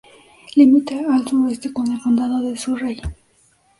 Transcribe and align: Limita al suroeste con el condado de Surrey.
Limita 0.55 0.95
al 1.13 1.27
suroeste 1.27 1.71
con 1.71 1.91
el 1.91 2.01
condado 2.01 2.41
de 2.41 2.57
Surrey. 2.57 2.99